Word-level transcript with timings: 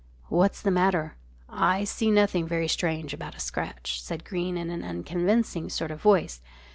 "What's 0.29 0.63
the 0.63 0.71
matter? 0.71 1.15
I 1.47 1.83
see 1.83 2.09
nothing 2.09 2.47
very 2.47 2.67
strange 2.67 3.13
about 3.13 3.35
a 3.35 3.39
scratch," 3.39 4.01
said 4.01 4.25
Greene, 4.25 4.57
in 4.57 4.71
an 4.71 4.81
unconvincing 4.83 5.69
sort 5.69 5.91
of 5.91 6.01
voice. 6.01 6.41